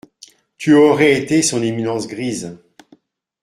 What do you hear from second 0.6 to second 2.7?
aurais été son éminence grise.